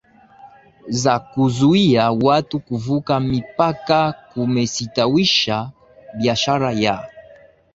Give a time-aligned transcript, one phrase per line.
[0.89, 5.71] za kuzuia watu kuvuka mipaka kumesitawisha
[6.17, 7.07] biashara ya